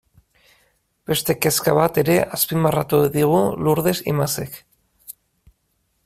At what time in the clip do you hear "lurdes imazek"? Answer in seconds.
3.67-4.57